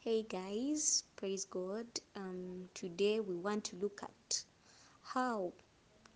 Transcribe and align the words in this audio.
Hey 0.00 0.22
guys, 0.22 1.02
praise 1.16 1.44
God. 1.44 1.86
Um, 2.14 2.68
today 2.72 3.18
we 3.18 3.34
want 3.34 3.64
to 3.64 3.76
look 3.76 4.00
at 4.00 4.44
how 5.02 5.52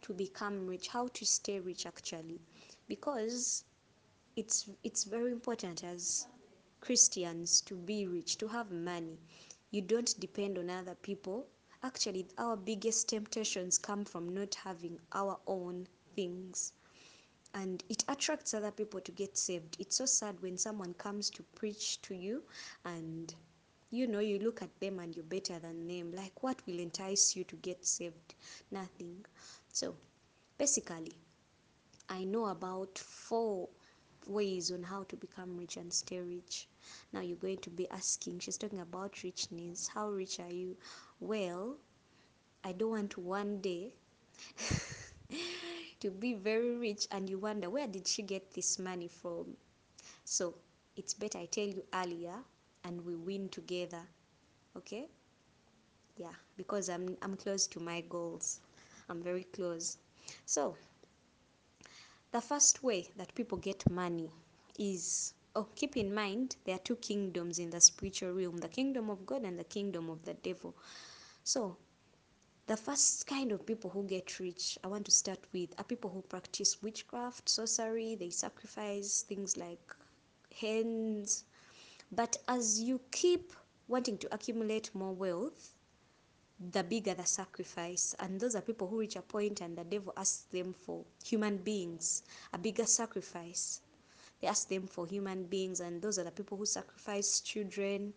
to 0.02 0.12
become 0.14 0.68
rich, 0.68 0.86
how 0.86 1.08
to 1.08 1.26
stay 1.26 1.58
rich 1.58 1.84
actually, 1.84 2.40
because 2.86 3.64
it's 4.36 4.70
it's 4.84 5.02
very 5.02 5.32
important 5.32 5.82
as 5.82 6.28
Christians 6.80 7.60
to 7.62 7.74
be 7.74 8.06
rich, 8.06 8.38
to 8.38 8.46
have 8.46 8.70
money. 8.70 9.18
You 9.72 9.82
don't 9.82 10.14
depend 10.20 10.58
on 10.58 10.70
other 10.70 10.94
people. 10.94 11.48
Actually, 11.82 12.28
our 12.38 12.56
biggest 12.56 13.08
temptations 13.08 13.78
come 13.78 14.04
from 14.04 14.32
not 14.32 14.54
having 14.54 15.00
our 15.12 15.40
own 15.48 15.88
things. 16.14 16.72
And 17.52 17.82
it 17.88 18.04
attracts 18.06 18.54
other 18.54 18.70
people 18.70 19.00
to 19.00 19.10
get 19.10 19.36
saved. 19.36 19.76
It's 19.80 19.96
so 19.96 20.06
sad 20.06 20.40
when 20.40 20.56
someone 20.56 20.94
comes 20.94 21.30
to 21.30 21.42
preach 21.56 22.00
to 22.02 22.14
you 22.14 22.44
and 22.84 23.34
you 23.92 24.08
know 24.08 24.20
you 24.20 24.40
look 24.40 24.62
at 24.62 24.80
them 24.80 24.98
and 25.00 25.14
you're 25.16 25.24
better 25.24 25.58
than 25.60 25.86
them. 25.88 26.12
Like 26.12 26.42
what 26.42 26.62
will 26.66 26.80
entice 26.80 27.36
you 27.36 27.44
to 27.44 27.56
get 27.56 27.86
saved? 27.86 28.34
Nothing. 28.72 29.26
So 29.72 29.96
basically 30.58 31.12
i 32.08 32.24
know 32.24 32.46
about 32.46 32.98
four 32.98 33.68
ways 34.26 34.70
on 34.72 34.82
how 34.84 35.02
to 35.04 35.16
become 35.16 35.56
rich 35.58 35.76
and 35.76 35.92
stay 35.92 36.20
rich. 36.20 36.68
Now 37.12 37.20
you're 37.20 37.36
going 37.36 37.58
to 37.58 37.70
be 37.70 37.88
asking 37.90 38.40
she's 38.40 38.58
talking 38.58 38.80
about 38.80 39.22
richness. 39.24 39.88
How 39.88 40.10
rich 40.10 40.40
are 40.40 40.50
you? 40.52 40.76
Well 41.20 41.76
i 42.64 42.72
don't 42.72 42.90
want 42.90 43.18
one 43.18 43.60
day 43.60 43.94
to 46.00 46.10
be 46.10 46.34
very 46.34 46.76
rich 46.76 47.06
and 47.12 47.28
you 47.30 47.38
wonder 47.38 47.70
where 47.70 47.86
did 47.86 48.06
she 48.06 48.22
get 48.22 48.52
this 48.54 48.78
money 48.78 49.08
from? 49.08 49.56
So 50.24 50.54
it's 50.96 51.14
better 51.14 51.38
i 51.38 51.46
tell 51.46 51.66
you 51.66 51.84
earlier 51.94 52.36
and 52.84 53.04
we 53.04 53.14
win 53.16 53.48
together 53.48 54.02
okay? 54.76 55.08
Yeah 56.16 56.34
because 56.56 56.88
i'm 56.88 57.16
i'm 57.22 57.36
close 57.36 57.66
to 57.66 57.80
my 57.80 58.00
goals. 58.02 58.60
I'm 59.08 59.22
very 59.22 59.44
close. 59.44 59.98
So 60.46 60.76
the 62.30 62.40
first 62.40 62.82
way 62.82 63.08
that 63.16 63.34
people 63.34 63.58
get 63.58 63.90
money 63.90 64.30
is 64.78 65.34
oh 65.56 65.66
keep 65.74 65.96
in 65.96 66.14
mind 66.14 66.56
there 66.64 66.76
are 66.76 66.84
two 66.84 66.96
kingdoms 66.96 67.58
in 67.58 67.70
the 67.70 67.80
spiritual 67.80 68.32
realm 68.32 68.56
the 68.58 68.68
kingdom 68.68 69.10
of 69.10 69.26
god 69.26 69.42
and 69.42 69.58
the 69.58 69.64
kingdom 69.64 70.08
of 70.08 70.24
the 70.24 70.34
devil. 70.34 70.74
So 71.44 71.76
the 72.66 72.76
first 72.76 73.26
kind 73.26 73.50
of 73.52 73.66
people 73.66 73.90
who 73.90 74.04
get 74.04 74.38
rich 74.38 74.78
i 74.84 74.86
want 74.86 75.04
to 75.04 75.10
start 75.10 75.40
with 75.52 75.74
are 75.78 75.84
people 75.84 76.10
who 76.10 76.22
practice 76.22 76.80
witchcraft 76.80 77.48
sorcery 77.48 78.14
they 78.14 78.30
sacrifice 78.30 79.22
things 79.28 79.56
like 79.56 79.96
hens 80.60 81.44
but 82.12 82.36
as 82.46 82.80
you 82.80 83.00
keep 83.10 83.52
wanting 83.88 84.18
to 84.18 84.34
accumulate 84.34 84.94
more 84.94 85.12
wealth, 85.12 85.74
the 86.70 86.84
bigger 86.84 87.14
the 87.14 87.24
sacrifice. 87.24 88.14
And 88.20 88.38
those 88.38 88.54
are 88.54 88.60
people 88.60 88.86
who 88.86 89.00
reach 89.00 89.16
a 89.16 89.22
point 89.22 89.60
and 89.60 89.76
the 89.76 89.84
devil 89.84 90.12
asks 90.16 90.42
them 90.52 90.72
for 90.72 91.04
human 91.24 91.56
beings, 91.56 92.22
a 92.52 92.58
bigger 92.58 92.86
sacrifice. 92.86 93.80
They 94.40 94.48
ask 94.48 94.68
them 94.68 94.88
for 94.88 95.06
human 95.06 95.44
beings, 95.44 95.78
and 95.78 96.02
those 96.02 96.18
are 96.18 96.24
the 96.24 96.32
people 96.32 96.58
who 96.58 96.66
sacrifice 96.66 97.40
children. 97.40 98.12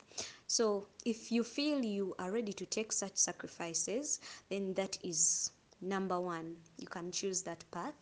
So 0.48 0.88
if 1.06 1.32
you 1.32 1.44
feel 1.44 1.86
you 1.86 2.16
are 2.18 2.32
ready 2.32 2.52
to 2.54 2.66
take 2.66 2.92
such 2.92 3.16
sacrifices, 3.16 4.20
then 4.50 4.74
that 4.74 4.98
is 5.04 5.52
number 5.82 6.20
one. 6.20 6.56
You 6.78 6.88
can 6.88 7.12
choose 7.12 7.44
that 7.44 7.64
path. 7.70 7.94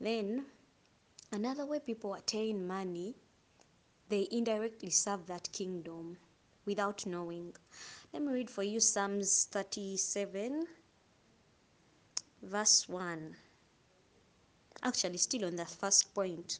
Then 0.00 0.46
another 1.32 1.66
way 1.66 1.80
people 1.80 2.14
attain 2.14 2.64
money 2.64 3.16
they 4.12 4.28
indirectly 4.30 4.90
serve 4.90 5.26
that 5.26 5.50
kingdom 5.52 6.18
without 6.66 7.06
knowing. 7.06 7.56
Let 8.12 8.22
me 8.22 8.30
read 8.30 8.50
for 8.50 8.62
you 8.62 8.78
Psalms 8.78 9.48
37, 9.50 10.66
verse 12.42 12.86
1. 12.90 13.34
Actually, 14.82 15.16
still 15.16 15.46
on 15.46 15.56
the 15.56 15.64
first 15.64 16.14
point. 16.14 16.58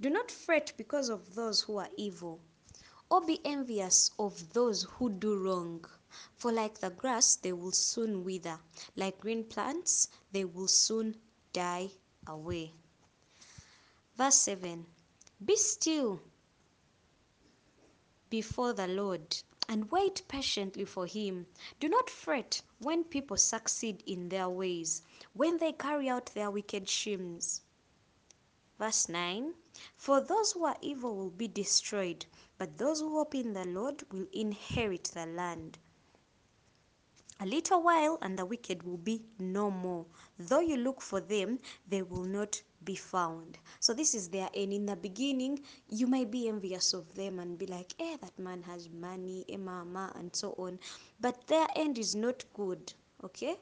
Do 0.00 0.10
not 0.10 0.30
fret 0.30 0.74
because 0.76 1.08
of 1.08 1.34
those 1.34 1.62
who 1.62 1.78
are 1.78 1.88
evil, 1.96 2.38
or 3.10 3.20
be 3.20 3.40
envious 3.44 4.12
of 4.20 4.52
those 4.52 4.84
who 4.84 5.10
do 5.10 5.36
wrong. 5.36 5.84
For 6.36 6.52
like 6.52 6.78
the 6.78 6.90
grass, 6.90 7.34
they 7.34 7.52
will 7.52 7.72
soon 7.72 8.22
wither, 8.22 8.60
like 8.94 9.18
green 9.18 9.42
plants, 9.42 10.06
they 10.30 10.44
will 10.44 10.68
soon 10.68 11.16
die 11.52 11.90
away. 12.28 12.72
Verse 14.16 14.36
7 14.36 14.86
Be 15.44 15.56
still 15.56 16.20
before 18.32 18.72
the 18.72 18.88
Lord 18.88 19.36
and 19.68 19.90
wait 19.90 20.22
patiently 20.26 20.86
for 20.86 21.04
Him. 21.04 21.46
Do 21.78 21.86
not 21.86 22.08
fret 22.08 22.62
when 22.78 23.04
people 23.04 23.36
succeed 23.36 24.02
in 24.06 24.30
their 24.30 24.48
ways, 24.48 25.02
when 25.34 25.58
they 25.58 25.72
carry 25.72 26.08
out 26.08 26.32
their 26.32 26.50
wicked 26.50 26.88
schemes. 26.88 27.60
Verse 28.78 29.06
9 29.10 29.52
For 29.98 30.22
those 30.22 30.52
who 30.52 30.64
are 30.64 30.78
evil 30.80 31.14
will 31.14 31.28
be 31.28 31.46
destroyed, 31.46 32.24
but 32.56 32.78
those 32.78 33.00
who 33.00 33.10
hope 33.10 33.34
in 33.34 33.52
the 33.52 33.66
Lord 33.66 34.02
will 34.10 34.26
inherit 34.32 35.04
the 35.12 35.26
land. 35.26 35.76
A 37.38 37.44
little 37.44 37.82
while, 37.82 38.16
and 38.22 38.38
the 38.38 38.46
wicked 38.46 38.82
will 38.82 38.96
be 38.96 39.26
no 39.38 39.70
more. 39.70 40.06
Though 40.38 40.60
you 40.60 40.78
look 40.78 41.02
for 41.02 41.20
them, 41.20 41.58
they 41.86 42.00
will 42.00 42.24
not 42.24 42.62
be 42.84 42.94
found. 42.94 43.58
So, 43.80 43.94
this 43.94 44.14
is 44.14 44.28
their 44.28 44.48
end. 44.54 44.72
In 44.72 44.86
the 44.86 44.96
beginning, 44.96 45.60
you 45.88 46.06
might 46.06 46.30
be 46.30 46.48
envious 46.48 46.92
of 46.92 47.14
them 47.14 47.38
and 47.38 47.58
be 47.58 47.66
like, 47.66 47.92
eh, 48.00 48.16
that 48.20 48.38
man 48.38 48.62
has 48.62 48.88
money, 48.90 49.44
eh, 49.48 49.56
mama, 49.56 50.12
and 50.16 50.34
so 50.34 50.54
on. 50.58 50.78
But 51.20 51.46
their 51.46 51.66
end 51.76 51.98
is 51.98 52.14
not 52.14 52.44
good. 52.54 52.92
Okay? 53.24 53.56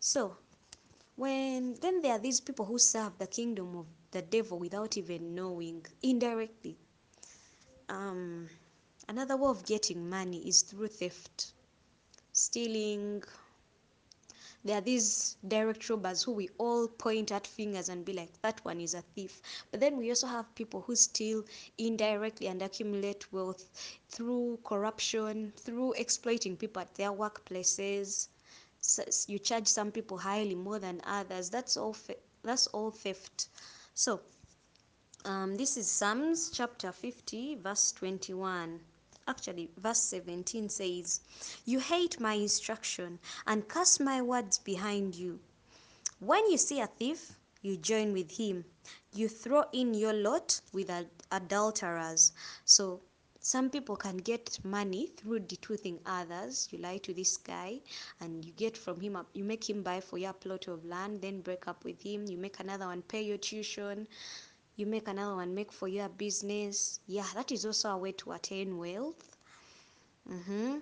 So, 0.00 0.36
when 1.16 1.74
then 1.80 2.02
there 2.02 2.12
are 2.12 2.18
these 2.18 2.40
people 2.40 2.64
who 2.64 2.78
serve 2.78 3.18
the 3.18 3.26
kingdom 3.26 3.76
of 3.76 3.86
the 4.10 4.22
devil 4.22 4.58
without 4.58 4.96
even 4.96 5.34
knowing, 5.34 5.84
indirectly. 6.02 6.76
Um, 7.88 8.48
another 9.08 9.36
way 9.36 9.48
of 9.48 9.64
getting 9.64 10.08
money 10.08 10.46
is 10.48 10.62
through 10.62 10.88
theft 10.88 11.52
stealing. 12.36 13.22
There 14.66 14.78
are 14.78 14.80
these 14.80 15.36
direct 15.46 15.88
robbers 15.88 16.24
who 16.24 16.32
we 16.32 16.48
all 16.58 16.88
point 16.88 17.30
at 17.30 17.46
fingers 17.46 17.88
and 17.88 18.04
be 18.04 18.12
like, 18.12 18.42
that 18.42 18.64
one 18.64 18.80
is 18.80 18.94
a 18.94 19.02
thief. 19.02 19.40
But 19.70 19.78
then 19.78 19.96
we 19.96 20.08
also 20.10 20.26
have 20.26 20.52
people 20.56 20.80
who 20.80 20.96
steal 20.96 21.44
indirectly 21.78 22.48
and 22.48 22.60
accumulate 22.60 23.32
wealth 23.32 23.70
through 24.08 24.58
corruption, 24.64 25.52
through 25.56 25.92
exploiting 25.92 26.56
people 26.56 26.82
at 26.82 26.92
their 26.96 27.12
workplaces. 27.12 28.26
So 28.80 29.04
you 29.28 29.38
charge 29.38 29.68
some 29.68 29.92
people 29.92 30.18
highly 30.18 30.56
more 30.56 30.80
than 30.80 31.00
others. 31.04 31.48
That's 31.48 31.76
all. 31.76 31.96
that's 32.42 32.66
all 32.66 32.90
theft. 32.90 33.46
So 33.94 34.20
um, 35.24 35.54
this 35.54 35.76
is 35.76 35.86
Psalms 35.86 36.50
chapter 36.50 36.90
50, 36.90 37.54
verse 37.62 37.92
21 37.92 38.80
actually 39.26 39.70
verse 39.78 40.00
17 40.00 40.68
says 40.68 41.20
you 41.64 41.78
hate 41.80 42.20
my 42.20 42.34
instruction 42.34 43.18
and 43.46 43.68
cast 43.68 44.00
my 44.00 44.22
words 44.22 44.58
behind 44.58 45.14
you. 45.14 45.38
When 46.20 46.50
you 46.50 46.58
see 46.58 46.80
a 46.80 46.86
thief 46.86 47.36
you 47.66 47.76
join 47.76 48.12
with 48.12 48.30
him. 48.30 48.64
You 49.12 49.28
throw 49.28 49.64
in 49.72 49.92
your 49.92 50.12
lot 50.12 50.60
with 50.72 50.88
adulterers. 51.32 52.32
So 52.64 53.00
some 53.40 53.70
people 53.70 53.96
can 53.96 54.18
get 54.18 54.64
money 54.64 55.08
through 55.16 55.40
detoothing 55.40 55.98
others. 56.06 56.68
You 56.70 56.78
lie 56.78 56.98
to 56.98 57.12
this 57.12 57.36
guy 57.36 57.80
and 58.20 58.44
you 58.44 58.52
get 58.52 58.76
from 58.76 59.00
him 59.00 59.18
you 59.32 59.42
make 59.42 59.68
him 59.68 59.82
buy 59.82 60.00
for 60.00 60.16
your 60.18 60.32
plot 60.32 60.68
of 60.68 60.84
land 60.84 61.22
then 61.22 61.40
break 61.40 61.66
up 61.66 61.84
with 61.84 62.00
him. 62.00 62.26
You 62.28 62.38
make 62.38 62.60
another 62.60 62.86
one 62.86 63.02
pay 63.02 63.22
your 63.22 63.38
tuition 63.38 64.06
you 64.76 64.86
make 64.86 65.08
another 65.08 65.36
one 65.36 65.54
make 65.54 65.72
for 65.72 65.88
your 65.88 66.08
business. 66.08 67.00
Yeah 67.06 67.26
that 67.34 67.50
is 67.52 67.64
also 67.66 67.90
a 67.90 67.98
way 67.98 68.12
to 68.12 68.32
attain 68.32 68.78
wealth. 68.78 69.36
Mm-hmm. 70.30 70.78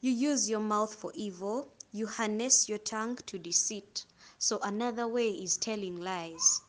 you 0.00 0.12
use 0.12 0.48
your 0.48 0.60
mouth 0.60 0.94
for 0.94 1.12
evil. 1.14 1.68
You 1.92 2.06
harness 2.06 2.68
your 2.68 2.78
tongue 2.78 3.16
to 3.26 3.38
deceit. 3.38 4.04
So 4.38 4.58
another 4.62 5.08
way 5.08 5.30
is 5.30 5.56
telling 5.56 6.00
lies. 6.00 6.60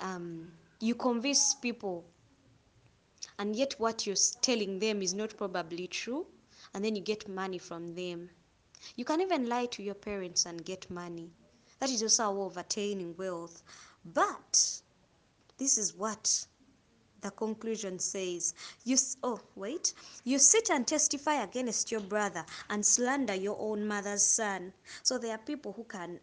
Um, 0.00 0.52
you 0.80 0.94
convince 0.94 1.54
people 1.54 2.04
and 3.38 3.54
yet 3.56 3.74
what 3.78 4.06
you're 4.06 4.16
telling 4.40 4.78
them 4.78 5.02
is 5.02 5.14
not 5.14 5.36
probably 5.36 5.86
true 5.86 6.26
and 6.74 6.84
then 6.84 6.94
you 6.96 7.02
get 7.02 7.28
money 7.28 7.58
from 7.58 7.94
them. 7.94 8.30
You 8.96 9.04
can 9.04 9.20
even 9.20 9.48
lie 9.48 9.66
to 9.66 9.82
your 9.82 9.94
parents 9.94 10.46
and 10.46 10.64
get 10.64 10.90
money. 10.90 11.30
That 11.80 11.90
is 11.90 12.02
also 12.02 12.24
a 12.24 12.32
way 12.32 12.46
of 12.46 12.56
attaining 12.56 13.16
wealth. 13.16 13.62
But 14.04 14.80
this 15.58 15.76
is 15.76 15.94
what 15.94 16.46
the 17.20 17.30
conclusion 17.32 17.98
says. 17.98 18.54
You 18.84 18.96
oh 19.22 19.40
wait. 19.56 19.92
You 20.24 20.38
sit 20.38 20.70
and 20.70 20.86
testify 20.86 21.42
against 21.42 21.90
your 21.90 22.00
brother 22.00 22.44
and 22.70 22.84
slander 22.84 23.34
your 23.34 23.56
own 23.58 23.86
mother's 23.86 24.22
son. 24.22 24.72
So 25.02 25.18
there 25.18 25.32
are 25.32 25.38
people 25.38 25.72
who 25.72 25.84
can 25.84 26.20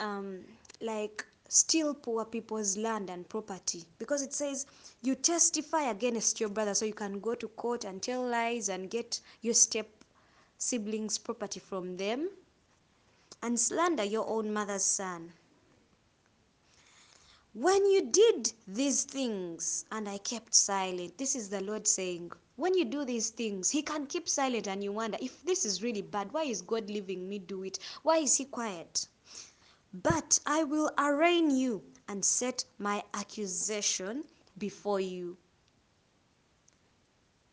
um 0.00 0.40
like 0.80 1.24
steal 1.48 1.94
poor 1.94 2.24
people's 2.24 2.76
land 2.76 3.10
and 3.10 3.28
property. 3.28 3.84
Because 3.98 4.22
it 4.22 4.32
says 4.34 4.66
you 5.02 5.14
testify 5.14 5.90
against 5.90 6.40
your 6.40 6.48
brother. 6.48 6.74
So 6.74 6.84
you 6.84 6.94
can 6.94 7.20
go 7.20 7.34
to 7.36 7.48
court 7.48 7.84
and 7.84 8.02
tell 8.02 8.26
lies 8.26 8.68
and 8.68 8.90
get 8.90 9.20
your 9.42 9.54
step 9.54 9.86
siblings 10.58 11.18
property 11.18 11.60
from 11.60 11.96
them 11.96 12.28
and 13.42 13.60
slander 13.60 14.04
your 14.04 14.26
own 14.26 14.52
mother's 14.52 14.84
son 14.84 15.32
when 17.58 17.86
you 17.86 18.02
did 18.10 18.52
these 18.68 19.04
things 19.04 19.84
and 19.90 20.08
i 20.08 20.18
kept 20.18 20.54
silent 20.54 21.16
this 21.16 21.34
is 21.34 21.48
the 21.48 21.60
lord 21.62 21.86
saying 21.86 22.30
when 22.56 22.74
you 22.74 22.84
do 22.84 23.04
these 23.04 23.30
things 23.30 23.70
he 23.70 23.82
can 23.82 24.06
keep 24.06 24.28
silent 24.28 24.68
and 24.68 24.84
you 24.84 24.92
wonder 24.92 25.18
if 25.22 25.42
this 25.44 25.64
is 25.64 25.82
really 25.82 26.02
bad 26.02 26.30
why 26.32 26.42
is 26.42 26.60
god 26.60 26.90
leaving 26.90 27.28
me 27.28 27.38
do 27.38 27.62
it 27.62 27.78
why 28.02 28.18
is 28.18 28.36
he 28.36 28.44
quiet 28.44 29.08
but 30.02 30.40
I 30.44 30.62
will 30.64 30.90
arraign 30.98 31.50
you 31.50 31.82
and 32.06 32.22
set 32.22 32.66
my 32.78 33.02
accusation 33.14 34.24
before 34.58 35.00
you. 35.00 35.38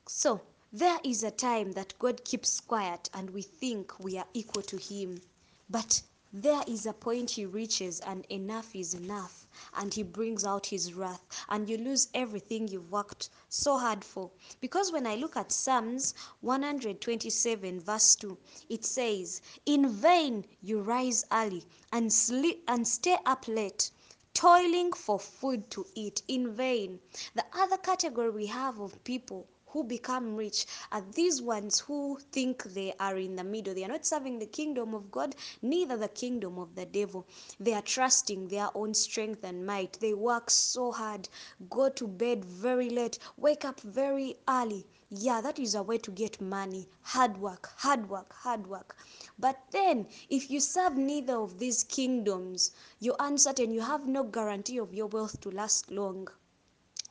So, 0.08 0.42
there 0.74 1.00
is 1.06 1.24
a 1.24 1.32
time 1.32 1.72
that 1.74 1.98
God 2.00 2.26
keeps 2.26 2.60
quiet 2.60 3.10
and 3.14 3.30
we 3.30 3.44
think 3.44 3.98
we 3.98 4.18
are 4.18 4.28
equal 4.34 4.64
to 4.64 4.78
Him. 4.78 5.22
But 5.70 6.02
there 6.34 6.64
is 6.68 6.86
a 6.86 6.94
point 6.94 7.32
He 7.32 7.46
reaches 7.46 8.02
and 8.02 8.26
enough 8.26 8.76
is 8.76 8.94
enough 8.94 9.43
and 9.76 9.94
He 9.94 10.04
brings 10.04 10.46
out 10.46 10.66
His 10.66 10.94
wrath 10.94 11.24
and 11.50 11.70
you 11.70 11.78
lose 11.78 12.08
everything 12.14 12.68
you've 12.68 12.92
worked 12.92 13.30
so 13.50 13.78
hard 13.78 14.04
for. 14.04 14.32
Because 14.60 14.92
when 14.92 15.06
I 15.06 15.16
look 15.16 15.38
at 15.38 15.52
Psalms 15.52 16.14
127, 16.42 17.80
verse 17.80 18.16
2, 18.16 18.38
it 18.70 18.86
says, 18.86 19.42
In 19.66 19.88
vain 19.90 20.46
you 20.62 20.82
rise 20.82 21.24
early 21.32 21.64
and 21.92 22.12
sleep 22.12 22.64
and 22.68 22.88
stay 22.88 23.18
up 23.26 23.48
late 23.48 23.92
toiling 24.34 24.92
for 24.94 25.20
food 25.20 25.70
to 25.70 25.86
eat 25.94 26.24
in 26.28 26.52
vain 26.52 27.00
the 27.36 27.46
other 27.54 27.78
category 27.78 28.32
we 28.32 28.48
have 28.48 28.80
of 28.80 29.04
people 29.04 29.48
who 29.74 29.84
become 29.84 30.36
rich 30.36 30.66
are 30.92 31.04
these 31.14 31.42
ones 31.42 31.80
who 31.80 32.18
think 32.32 32.64
they 32.64 32.94
are 33.00 33.18
in 33.18 33.36
the 33.36 33.44
middle. 33.44 33.74
They 33.74 33.84
are 33.84 33.90
not 33.90 34.06
serving 34.06 34.40
the 34.40 34.46
kingdom 34.46 34.94
of 34.94 35.12
god 35.12 35.36
neither 35.62 35.98
the 35.98 36.08
kingdom 36.08 36.60
of 36.60 36.76
the 36.76 36.86
devil. 36.86 37.26
They 37.60 37.74
are 37.74 37.82
trusting 37.82 38.48
their 38.50 38.70
own 38.76 38.94
strength 38.94 39.44
and 39.44 39.66
might. 39.66 40.00
They 40.00 40.14
work 40.14 40.50
so 40.52 40.92
hard. 40.92 41.28
Go 41.70 41.90
to 41.90 42.08
bed 42.08 42.46
very 42.46 42.90
late. 42.90 43.18
Wake 43.36 43.66
up 43.66 43.82
very 43.82 44.38
early. 44.48 44.86
Yeah 45.10 45.42
that 45.42 45.58
is 45.60 45.76
a 45.76 45.82
way 45.84 45.98
to 45.98 46.12
get 46.12 46.40
money. 46.40 46.88
Hard 47.02 47.38
work 47.38 47.72
hard 47.78 48.10
work 48.10 48.34
hard 48.34 48.68
work. 48.68 48.96
But 49.40 49.58
then, 49.72 50.08
if 50.30 50.52
you 50.52 50.60
serve 50.60 50.98
neither 50.98 51.38
of 51.38 51.58
these 51.60 51.84
kingdoms, 51.84 52.72
you're 53.00 53.16
uncertain, 53.20 53.72
you 53.72 53.82
have 53.82 54.08
no 54.08 54.24
guarantee 54.24 54.78
of 54.78 54.94
your 54.94 55.08
wealth 55.08 55.42
to 55.42 55.50
last 55.50 55.90
long. 55.92 56.28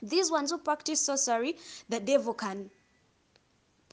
These 0.03 0.33
ones 0.33 0.51
who 0.51 0.59
practice 0.59 1.01
sorcery, 1.01 1.57
the 1.89 2.01
devil 2.01 2.35
can 2.35 2.71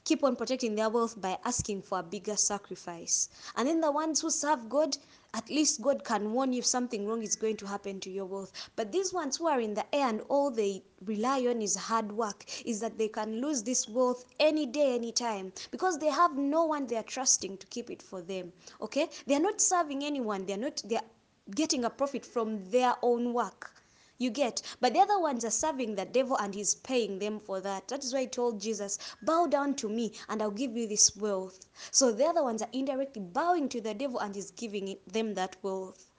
keep 0.02 0.24
on 0.24 0.34
protecting 0.34 0.74
their 0.74 0.88
wealth 0.88 1.20
by 1.20 1.38
asking 1.44 1.82
for 1.82 2.00
a 2.00 2.02
bigger 2.02 2.36
sacrifice. 2.36 3.28
And 3.54 3.68
then 3.68 3.80
the 3.80 3.92
ones 3.92 4.20
who 4.20 4.30
serve 4.30 4.68
God, 4.68 4.96
at 5.34 5.48
least 5.48 5.82
God 5.82 6.02
can 6.02 6.32
warn 6.32 6.52
you 6.52 6.58
if 6.58 6.66
something 6.66 7.06
wrong 7.06 7.22
is 7.22 7.36
going 7.36 7.56
to 7.58 7.66
happen 7.66 8.00
to 8.00 8.10
your 8.10 8.24
wealth. 8.24 8.52
But 8.74 8.90
these 8.90 9.12
ones 9.12 9.36
who 9.36 9.46
are 9.46 9.60
in 9.60 9.74
the 9.74 9.86
air 9.94 10.08
and 10.08 10.22
all 10.28 10.50
they 10.50 10.82
rely 11.04 11.46
on 11.46 11.62
is 11.62 11.76
hard 11.76 12.10
work, 12.10 12.44
is 12.64 12.80
that 12.80 12.98
they 12.98 13.08
can 13.08 13.40
lose 13.40 13.62
this 13.62 13.88
wealth 13.88 14.24
any 14.40 14.66
day, 14.66 14.94
any 14.94 15.12
time, 15.12 15.52
because 15.70 15.98
they 15.98 16.10
have 16.10 16.36
no 16.36 16.64
one 16.64 16.88
they 16.88 16.96
are 16.96 17.04
trusting 17.04 17.58
to 17.58 17.66
keep 17.68 17.88
it 17.88 18.02
for 18.02 18.20
them. 18.20 18.52
Okay? 18.80 19.08
They 19.28 19.36
are 19.36 19.40
not 19.40 19.60
serving 19.60 20.02
anyone, 20.02 20.44
they 20.44 20.54
are 20.54 20.64
not 20.68 20.82
they 20.84 20.96
are 20.96 21.10
getting 21.54 21.84
a 21.84 21.90
profit 21.90 22.24
from 22.26 22.68
their 22.70 22.94
own 23.02 23.32
work. 23.32 23.72
You 24.20 24.28
get, 24.28 24.60
but 24.80 24.92
the 24.92 25.00
other 25.00 25.18
ones 25.18 25.46
are 25.46 25.50
serving 25.50 25.94
the 25.94 26.04
devil 26.04 26.36
and 26.36 26.54
he's 26.54 26.74
paying 26.74 27.18
them 27.18 27.40
for 27.40 27.58
that. 27.62 27.88
That 27.88 28.04
is 28.04 28.12
why 28.12 28.20
he 28.20 28.26
told 28.26 28.60
Jesus, 28.60 28.98
Bow 29.22 29.46
down 29.46 29.74
to 29.76 29.88
me 29.88 30.12
and 30.28 30.42
I'll 30.42 30.50
give 30.50 30.76
you 30.76 30.86
this 30.86 31.16
wealth. 31.16 31.66
So 31.90 32.12
the 32.12 32.26
other 32.26 32.42
ones 32.42 32.60
are 32.60 32.68
indirectly 32.70 33.22
bowing 33.22 33.70
to 33.70 33.80
the 33.80 33.94
devil 33.94 34.18
and 34.18 34.34
he's 34.34 34.50
giving 34.50 34.98
them 35.06 35.32
that 35.36 35.56
wealth. 35.62 36.12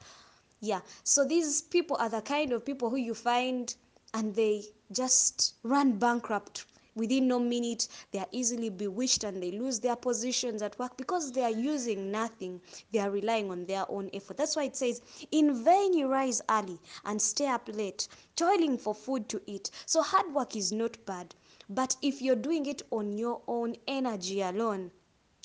Yeah, 0.61 0.81
so 1.03 1.23
these 1.23 1.61
people 1.61 1.95
are 1.97 2.09
the 2.09 2.23
kind 2.23 2.51
of 2.51 2.65
people 2.65 2.89
who 2.89 2.95
you 2.97 3.13
find 3.13 3.75
and 4.15 4.33
they 4.33 4.63
just 4.91 5.53
run 5.61 5.99
bankrupt 5.99 6.65
within 6.95 7.27
no 7.27 7.39
minute 7.39 7.87
they 8.11 8.19
are 8.19 8.27
easily 8.31 8.69
bewitched 8.69 9.23
and 9.23 9.41
they 9.41 9.51
lose 9.51 9.79
their 9.79 9.95
positions 9.95 10.61
at 10.61 10.77
work 10.77 10.97
because 10.97 11.31
they 11.31 11.43
are 11.43 11.49
using 11.49 12.11
nothing 12.11 12.61
they 12.91 12.99
are 12.99 13.11
relying 13.11 13.49
on 13.49 13.65
their 13.65 13.89
own 13.89 14.09
effort 14.13 14.37
that's 14.37 14.55
why 14.55 14.63
it 14.63 14.75
says 14.75 15.01
in 15.31 15.63
vain 15.63 15.93
you 15.93 16.07
rise 16.07 16.41
early 16.49 16.79
and 17.05 17.21
stay 17.21 17.47
up 17.47 17.69
late 17.73 18.07
toiling 18.35 18.77
for 18.77 18.93
food 18.93 19.27
to 19.29 19.41
eat 19.45 19.71
so 19.85 20.01
hard 20.01 20.33
work 20.33 20.55
is 20.55 20.71
not 20.71 21.03
bad 21.05 21.33
but 21.69 21.95
if 22.01 22.21
you're 22.21 22.35
doing 22.35 22.65
it 22.65 22.81
on 22.91 23.17
your 23.17 23.41
own 23.47 23.75
energy 23.87 24.41
alone 24.41 24.91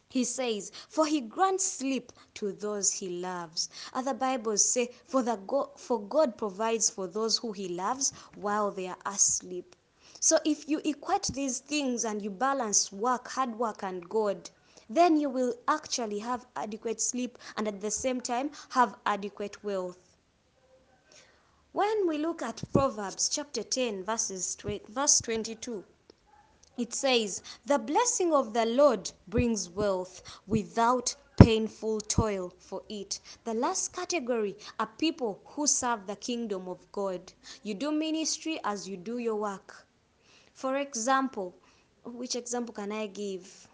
he 0.08 0.22
says, 0.22 0.70
For 0.88 1.04
he 1.04 1.20
grants 1.20 1.64
sleep 1.64 2.12
to 2.34 2.52
those 2.52 2.92
he 2.92 3.08
loves. 3.08 3.69
Other 3.92 4.14
Bibles 4.14 4.64
say, 4.64 4.90
For, 5.04 5.20
the 5.22 5.37
for 5.76 6.00
God 6.00 6.38
provides 6.38 6.88
for 6.88 7.08
those 7.08 7.38
who 7.38 7.50
he 7.52 7.69
loves 7.69 8.12
while 8.37 8.70
they 8.70 8.87
are 8.87 8.99
asleep. 9.04 9.75
So 10.26 10.40
if 10.44 10.69
you 10.69 10.81
equate 10.84 11.28
these 11.34 11.61
things 11.61 12.05
and 12.05 12.20
you 12.20 12.31
balance 12.31 12.90
work, 12.90 13.28
hard 13.28 13.56
work, 13.56 13.84
and 13.84 14.08
God, 14.08 14.50
then 14.90 15.20
you 15.20 15.31
will 15.31 15.55
actually 15.69 16.19
have 16.19 16.49
adequate 16.56 17.00
sleep 17.00 17.38
and 17.56 17.69
at 17.69 17.81
the 17.81 17.93
same 17.93 18.20
time 18.20 18.50
have 18.70 18.96
adequate 19.06 19.62
wealth. 19.62 20.17
When 21.70 22.08
we 22.08 22.19
look 22.19 22.43
at 22.43 22.61
Proverbs 22.73 23.28
chapter 23.28 23.62
10, 23.62 24.02
verses, 24.02 24.56
verse 24.88 25.20
22, 25.20 25.84
it 26.76 26.93
says, 26.93 27.40
The 27.64 27.78
blessing 27.78 28.34
of 28.34 28.52
the 28.52 28.67
Lord 28.67 29.08
brings 29.28 29.70
wealth 29.70 30.25
without 30.49 31.14
painful 31.38 32.00
toil 32.00 32.52
for 32.58 32.82
it. 32.88 33.20
The 33.44 33.55
last 33.55 33.93
category 33.93 34.56
are 34.81 34.90
people 34.99 35.40
who 35.44 35.69
serve 35.69 36.08
the 36.08 36.17
kingdom 36.17 36.67
of 36.67 36.90
God. 36.90 37.32
You 37.62 37.75
do 37.75 37.93
ministry 37.93 38.58
as 38.64 38.88
you 38.88 38.96
do 38.96 39.19
your 39.19 39.37
work. 39.37 39.85
For 40.56 40.78
example, 40.78 41.54
which 42.02 42.34
example 42.34 42.72
can 42.72 42.90
I 42.90 43.08
give? 43.08 43.68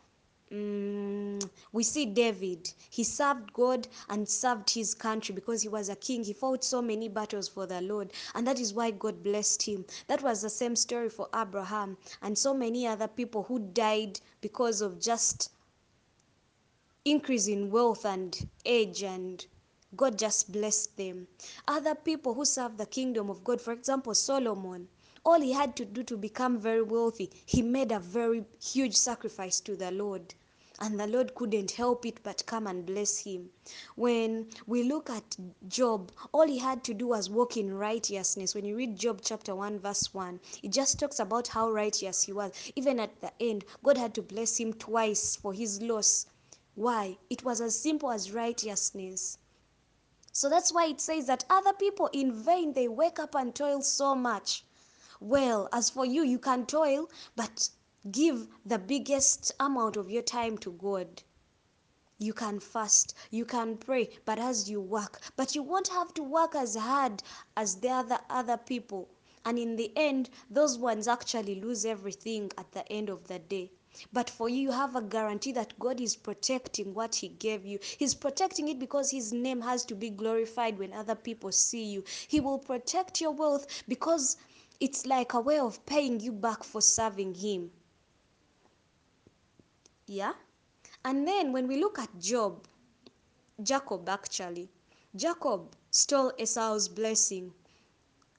Mm, 0.51 1.49
we 1.71 1.85
see 1.85 2.07
David. 2.07 2.73
He 2.91 3.05
served 3.05 3.53
God 3.53 3.87
and 4.09 4.29
served 4.29 4.69
his 4.69 4.93
country 4.93 5.33
because 5.33 5.63
he 5.63 5.69
was 5.69 5.89
a 5.89 5.95
king. 5.95 6.25
He 6.25 6.33
fought 6.33 6.65
so 6.65 6.83
many 6.83 7.09
battles 7.09 7.47
for 7.47 7.67
the 7.67 7.81
Lord, 7.81 8.13
and 8.35 8.45
that 8.49 8.59
is 8.59 8.75
why 8.75 8.91
God 8.91 9.23
blessed 9.23 9.63
him. 9.63 9.85
That 10.09 10.23
was 10.25 10.43
the 10.43 10.51
same 10.51 10.75
story 10.75 11.09
for 11.09 11.29
Abraham 11.33 11.97
and 12.21 12.37
so 12.37 12.53
many 12.53 12.85
other 12.85 13.07
people 13.07 13.45
who 13.45 13.61
died 13.61 14.19
because 14.41 14.81
of 14.81 15.01
just 15.01 15.53
increase 17.05 17.47
in 17.47 17.71
wealth 17.71 18.05
and 18.05 18.49
age 18.65 19.05
and 19.05 19.47
God 19.95 20.19
just 20.19 20.51
blessed 20.51 20.97
them. 20.97 21.29
Other 21.69 21.95
people 21.95 22.35
who 22.35 22.45
served 22.45 22.79
the 22.79 22.87
kingdom 22.87 23.31
of 23.31 23.45
God, 23.45 23.61
for 23.61 23.73
example, 23.73 24.17
Solomon, 24.17 24.89
all 25.25 25.41
he 25.41 25.53
had 25.53 25.77
to 25.77 25.85
do 25.85 26.03
to 26.03 26.17
become 26.17 26.59
very 26.59 26.83
wealthy, 26.83 27.31
he 27.47 27.63
made 27.63 27.93
a 27.93 28.01
very 28.01 28.45
huge 28.61 28.97
sacrifice 28.97 29.61
to 29.61 29.77
the 29.77 29.91
Lord 29.91 30.35
and 30.83 30.99
the 30.99 31.07
Lord 31.07 31.33
couldn't 31.37 31.71
help 31.71 32.05
it 32.07 32.21
but 32.25 32.45
come 32.45 32.67
and 32.67 32.85
bless 32.85 33.19
him. 33.19 33.51
When 33.95 34.49
we 34.67 34.83
look 34.83 35.11
at 35.11 35.37
Job, 35.69 36.11
all 36.33 36.49
he 36.49 36.59
had 36.59 36.83
to 36.85 36.93
do 36.93 37.07
was 37.07 37.31
walk 37.31 37.57
in 37.57 37.73
righteousness. 37.73 38.53
When 38.53 38.65
you 38.65 38.75
read 38.75 38.99
Job 38.99 39.21
chapter 39.23 39.55
1, 39.55 39.79
verse 39.79 40.13
1, 40.13 40.41
it 40.65 40.73
just 40.73 40.99
talks 40.99 41.21
about 41.21 41.47
how 41.47 41.71
righteous 41.71 42.23
he 42.23 42.33
was. 42.33 42.51
Even 42.75 42.99
at 42.99 43.21
the 43.21 43.31
end, 43.39 43.65
God 43.85 43.97
had 43.97 44.13
to 44.15 44.23
bless 44.23 44.59
him 44.59 44.73
twice 44.73 45.37
for 45.37 45.53
his 45.53 45.81
loss. 45.81 46.27
Why? 46.75 47.17
It 47.31 47.45
was 47.45 47.61
as 47.61 47.79
simple 47.79 48.11
as 48.11 48.33
righteousness. 48.33 49.39
So 50.33 50.49
that's 50.49 50.73
why 50.73 50.87
it 50.87 51.01
says 51.01 51.27
that 51.27 51.45
other 51.49 51.75
people 51.75 52.11
in 52.13 52.33
vain 52.33 52.73
they 52.73 52.89
wake 52.89 53.21
up 53.21 53.37
and 53.37 53.55
toil 53.55 53.83
so 53.83 54.17
much. 54.17 54.65
Well, 55.25 55.69
as 55.73 55.89
for 55.89 56.05
you, 56.05 56.25
you 56.25 56.41
can 56.41 56.67
toil, 56.67 57.09
but 57.37 57.71
give 58.11 58.49
the 58.67 58.77
biggest 58.77 59.53
amount 59.61 59.97
of 59.97 60.11
your 60.11 60.23
time 60.23 60.59
to 60.59 60.73
God. 60.73 61.23
You 62.19 62.33
can 62.33 62.59
fast, 62.59 63.15
you 63.31 63.45
can 63.45 63.77
pray, 63.77 64.11
but 64.25 64.41
as 64.41 64.69
you 64.69 64.81
work, 64.81 65.21
but 65.37 65.55
you 65.55 65.63
won't 65.63 65.87
have 65.87 66.13
to 66.15 66.25
work 66.25 66.57
as 66.57 66.75
hard 66.75 67.23
as 67.57 67.77
the 67.77 67.91
other 67.91 68.19
other 68.29 68.57
people. 68.57 69.11
And 69.45 69.61
in 69.61 69.77
the 69.77 69.93
end, 69.97 70.29
those 70.51 70.77
ones 70.77 71.07
actually 71.07 71.61
lose 71.61 71.85
everything 71.85 72.51
at 72.59 72.73
the 72.73 72.91
end 72.91 73.09
of 73.09 73.29
the 73.29 73.39
day. 73.39 73.71
But 74.13 74.29
for 74.29 74.49
you, 74.49 74.57
you 74.57 74.71
have 74.73 74.97
a 74.97 75.03
guarantee 75.03 75.53
that 75.53 75.79
God 75.79 76.01
is 76.01 76.17
protecting 76.17 76.95
what 76.95 77.15
He 77.15 77.29
gave 77.29 77.65
you. 77.65 77.79
He's 77.99 78.15
protecting 78.15 78.67
it 78.67 78.81
because 78.81 79.13
His 79.13 79.33
name 79.33 79.61
has 79.61 79.85
to 79.85 79.95
be 79.95 80.11
glorified 80.11 80.81
when 80.81 80.93
other 80.93 81.15
people 81.15 81.53
see 81.53 81.85
you. 81.85 82.03
He 82.27 82.41
will 82.41 82.59
protect 82.59 83.21
your 83.21 83.31
wealth 83.31 83.85
because 83.87 84.37
it's 84.83 85.07
like 85.07 85.33
a 85.35 85.41
way 85.41 85.61
of 85.61 85.87
paying 85.87 86.19
you 86.19 86.33
back 86.33 86.65
for 86.65 86.81
serving 86.81 87.35
Him. 87.35 87.71
Yeah? 90.09 90.33
And 91.05 91.27
then 91.27 91.53
when 91.53 91.69
we 91.69 91.77
look 91.77 92.01
at 92.01 92.19
Job, 92.19 92.67
Jacob 93.63 94.09
actually, 94.09 94.69
Jacob 95.15 95.77
stole 95.93 96.33
Esau's 96.37 96.89
blessing 96.89 97.53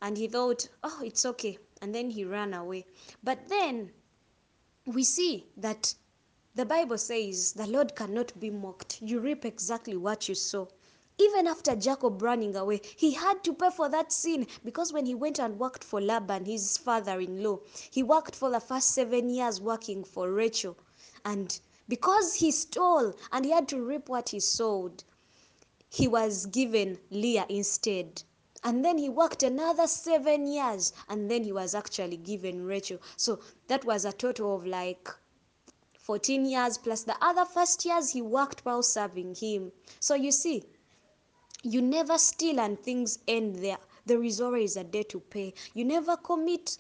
and 0.02 0.18
he 0.18 0.28
thought, 0.28 0.68
oh, 0.84 1.00
it's 1.02 1.26
okay. 1.26 1.58
And 1.82 1.96
then 1.96 2.10
he 2.10 2.26
ran 2.26 2.54
away. 2.54 2.88
But 3.24 3.48
then 3.48 3.92
we 4.86 5.06
see 5.06 5.48
that 5.56 5.96
the 6.56 6.66
Bible 6.66 6.98
says 6.98 7.54
the 7.54 7.68
Lord 7.68 7.96
cannot 7.96 8.38
be 8.38 8.50
mocked. 8.50 9.02
You 9.02 9.22
reap 9.22 9.46
exactly 9.46 9.96
what 9.96 10.28
you 10.28 10.36
sow. 10.36 10.68
Even 11.20 11.46
after 11.46 11.76
Jacob 11.76 12.22
running 12.24 12.56
away, 12.56 12.82
he 12.96 13.12
had 13.12 13.44
to 13.44 13.54
pay 13.54 13.70
for 13.70 13.88
that 13.88 14.12
sin 14.12 14.48
because 14.66 14.92
when 14.92 15.06
he 15.06 15.14
went 15.14 15.40
and 15.40 15.60
worked 15.60 15.84
for 15.84 16.02
Laban, 16.02 16.46
his 16.46 16.78
father 16.78 17.20
in 17.20 17.44
law, 17.44 17.60
he 17.92 18.02
worked 18.02 18.36
for 18.36 18.50
the 18.50 18.60
first 18.60 18.90
seven 18.92 19.30
years 19.30 19.62
working 19.62 20.04
for 20.04 20.32
Rachel. 20.32 20.76
And 21.24 21.60
because 21.88 22.34
he 22.34 22.50
stole 22.52 23.14
and 23.32 23.46
he 23.46 23.52
had 23.52 23.68
to 23.68 23.84
reap 23.84 24.10
what 24.10 24.30
he 24.30 24.40
sowed, 24.40 25.04
he 25.90 26.08
was 26.08 26.48
given 26.48 26.98
Leah 27.12 27.46
instead. 27.48 28.24
And 28.64 28.84
then 28.84 28.98
he 28.98 29.10
worked 29.10 29.44
another 29.44 29.86
seven 29.86 30.48
years 30.48 30.94
and 31.10 31.30
then 31.30 31.44
he 31.44 31.52
was 31.52 31.76
actually 31.76 32.18
given 32.18 32.66
Rachel. 32.66 33.00
So 33.18 33.40
that 33.68 33.86
was 33.86 34.06
a 34.06 34.14
total 34.14 34.56
of 34.56 34.66
like 34.66 35.10
14 36.00 36.46
years 36.46 36.78
plus 36.80 37.04
the 37.04 37.16
other 37.24 37.46
first 37.46 37.86
years 37.86 38.10
he 38.10 38.22
worked 38.22 38.66
while 38.66 38.82
serving 38.82 39.36
him. 39.36 39.72
So 40.00 40.16
you 40.16 40.32
see, 40.32 40.64
you 41.64 41.82
never 41.82 42.18
steal 42.18 42.60
and 42.60 42.80
things 42.80 43.20
end 43.28 43.56
there. 43.58 43.80
There 44.06 44.24
is 44.24 44.42
always 44.42 44.78
a 44.78 44.84
day 44.84 45.04
to 45.04 45.20
pay. 45.20 45.54
You 45.74 45.86
never 45.86 46.18
commit 46.18 46.78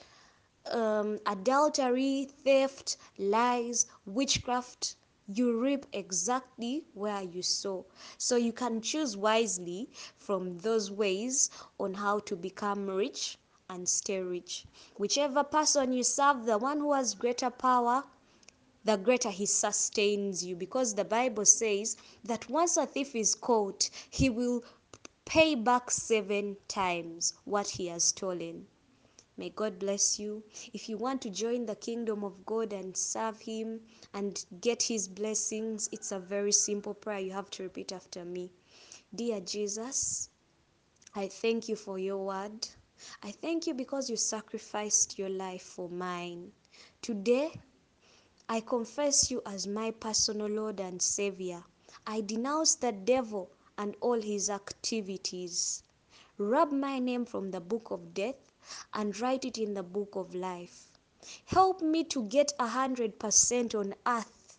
um, 0.71 1.19
adultery, 1.25 2.29
theft, 2.43 2.97
lies, 3.17 3.85
witchcraft. 4.05 4.95
You 5.27 5.59
reap 5.59 5.85
exactly 5.93 6.85
where 6.93 7.21
you 7.23 7.41
sow. 7.41 7.85
So 8.17 8.35
you 8.35 8.53
can 8.53 8.81
choose 8.81 9.15
wisely 9.17 9.89
from 10.17 10.57
those 10.59 10.91
ways 10.91 11.49
on 11.79 11.93
how 11.95 12.19
to 12.19 12.35
become 12.35 12.87
rich 12.89 13.37
and 13.69 13.87
stay 13.87 14.21
rich. 14.21 14.65
Whichever 14.97 15.43
person 15.43 15.93
you 15.93 16.03
serve, 16.03 16.45
the 16.45 16.57
one 16.57 16.79
who 16.79 16.93
has 16.93 17.15
greater 17.15 17.49
power, 17.49 18.03
the 18.83 18.97
greater 18.97 19.29
he 19.29 19.45
sustains 19.45 20.43
you. 20.43 20.55
Because 20.55 20.93
the 20.93 21.05
Bible 21.05 21.45
says 21.45 21.97
that 22.23 22.49
once 22.49 22.77
a 22.77 22.85
thief 22.85 23.15
is 23.15 23.35
caught, 23.35 23.89
he 24.09 24.29
will 24.29 24.63
pay 25.25 25.55
back 25.55 25.89
seven 25.89 26.57
times 26.67 27.33
what 27.45 27.67
he 27.67 27.87
has 27.87 28.03
stolen. 28.03 28.67
May 29.35 29.49
God 29.49 29.79
bless 29.79 30.19
you. 30.19 30.43
If 30.73 30.87
you 30.87 30.97
want 30.97 31.21
to 31.23 31.29
join 31.31 31.65
the 31.65 31.75
kingdom 31.75 32.23
of 32.23 32.45
God 32.45 32.71
and 32.71 32.95
serve 32.95 33.39
Him 33.41 33.81
and 34.13 34.45
get 34.61 34.83
His 34.83 35.07
blessings, 35.07 35.89
it's 35.91 36.11
a 36.11 36.19
very 36.19 36.51
simple 36.51 36.93
prayer 36.93 37.19
you 37.19 37.31
have 37.31 37.49
to 37.51 37.63
repeat 37.63 37.91
after 37.91 38.23
me. 38.23 38.51
Dear 39.15 39.39
Jesus, 39.39 40.29
I 41.15 41.27
thank 41.27 41.67
you 41.67 41.75
for 41.75 41.97
your 41.97 42.23
word. 42.23 42.67
I 43.23 43.31
thank 43.31 43.65
you 43.65 43.73
because 43.73 44.07
you 44.07 44.17
sacrificed 44.17 45.17
your 45.17 45.29
life 45.29 45.63
for 45.63 45.89
mine. 45.89 46.51
Today, 47.01 47.53
I 48.49 48.59
confess 48.59 49.31
you 49.31 49.41
as 49.45 49.67
my 49.67 49.91
personal 49.91 50.47
Lord 50.47 50.79
and 50.79 51.01
Savior. 51.01 51.63
I 52.05 52.21
denounce 52.21 52.75
the 52.75 52.91
devil 52.91 53.49
and 53.77 53.95
all 54.01 54.21
his 54.21 54.49
activities. 54.49 55.83
Rub 56.37 56.71
my 56.71 56.99
name 56.99 57.25
from 57.25 57.51
the 57.51 57.61
book 57.61 57.91
of 57.91 58.13
death 58.13 58.51
and 58.93 59.17
write 59.19 59.45
it 59.45 59.57
in 59.57 59.73
the 59.73 59.83
book 59.83 60.15
of 60.15 60.35
life. 60.35 60.91
Help 61.45 61.81
me 61.81 62.03
to 62.05 62.23
get 62.23 62.51
a 62.59 62.67
hundred 62.67 63.17
percent 63.17 63.73
on 63.75 63.95
earth 64.05 64.57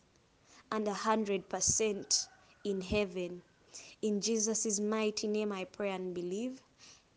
and 0.72 0.88
a 0.88 0.94
hundred 0.94 1.48
percent 1.48 2.28
in 2.64 2.80
heaven. 2.80 3.42
In 4.02 4.20
Jesus' 4.20 4.80
mighty 4.80 5.28
name 5.28 5.52
I 5.52 5.64
pray 5.64 5.90
and 5.90 6.14
believe. 6.14 6.62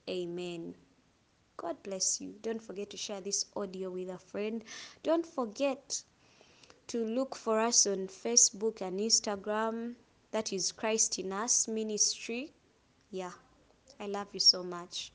Amen. 0.10 0.76
God 1.56 1.82
bless 1.84 2.20
you. 2.22 2.36
Don't 2.42 2.62
forget 2.62 2.90
to 2.92 2.98
share 2.98 3.22
this 3.22 3.46
audio 3.56 3.90
with 3.90 4.10
a 4.10 4.18
friend. 4.18 4.64
Don't 5.04 5.26
forget 5.26 6.04
to 6.88 7.04
look 7.04 7.36
for 7.36 7.60
us 7.60 7.86
on 7.86 8.08
Facebook 8.08 8.82
and 8.82 9.00
Instagram. 9.00 9.96
That 10.32 10.54
is 10.54 10.72
Christ 10.72 11.20
in 11.20 11.32
Us 11.34 11.68
Ministry. 11.68 12.54
Yeah, 13.12 13.32
I 14.00 14.08
love 14.08 14.28
you 14.34 14.40
so 14.40 14.64
much. 14.64 15.12